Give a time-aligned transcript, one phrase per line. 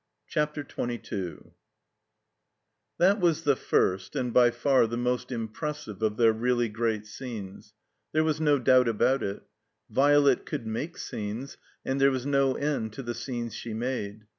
[0.27, 1.51] CHAPTER XXII
[2.97, 7.05] THAT was the first and by far the most impres sive of their really great
[7.05, 7.75] scenes.
[8.11, 9.43] There was no doubt about it,
[9.91, 14.25] Violet could make scenes, and there was no end to the scenes she made.